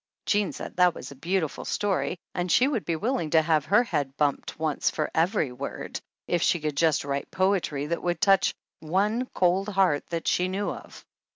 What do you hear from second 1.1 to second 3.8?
a beautiful story and she would be willing to have